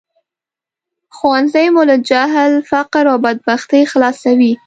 [1.15, 4.53] ښوونځی مو له جهل، فقر او بدبختۍ خلاصوي